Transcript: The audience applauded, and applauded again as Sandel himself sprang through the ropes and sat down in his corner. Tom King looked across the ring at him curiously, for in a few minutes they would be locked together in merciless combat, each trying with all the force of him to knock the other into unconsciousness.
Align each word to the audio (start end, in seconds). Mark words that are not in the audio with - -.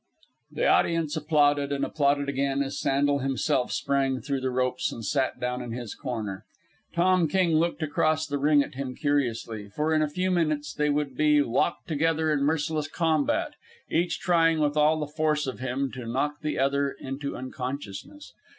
The 0.53 0.65
audience 0.65 1.15
applauded, 1.15 1.71
and 1.71 1.85
applauded 1.85 2.27
again 2.27 2.63
as 2.63 2.79
Sandel 2.79 3.19
himself 3.19 3.71
sprang 3.71 4.19
through 4.19 4.41
the 4.41 4.49
ropes 4.49 4.91
and 4.91 5.05
sat 5.05 5.39
down 5.39 5.61
in 5.61 5.73
his 5.73 5.93
corner. 5.93 6.43
Tom 6.95 7.27
King 7.27 7.51
looked 7.57 7.83
across 7.83 8.25
the 8.25 8.39
ring 8.39 8.63
at 8.63 8.73
him 8.73 8.95
curiously, 8.95 9.69
for 9.69 9.93
in 9.93 10.01
a 10.01 10.09
few 10.09 10.31
minutes 10.31 10.73
they 10.73 10.89
would 10.89 11.15
be 11.15 11.43
locked 11.43 11.87
together 11.87 12.33
in 12.33 12.41
merciless 12.41 12.87
combat, 12.87 13.53
each 13.91 14.19
trying 14.19 14.57
with 14.59 14.75
all 14.75 14.99
the 14.99 15.05
force 15.05 15.45
of 15.45 15.59
him 15.59 15.91
to 15.91 16.07
knock 16.07 16.41
the 16.41 16.57
other 16.57 16.89
into 16.89 17.37
unconsciousness. 17.37 18.33